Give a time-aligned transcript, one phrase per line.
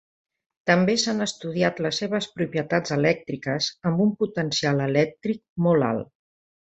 [0.69, 6.11] També s'han estudiat les seves propietats elèctriques amb un potencial elèctric molt alt.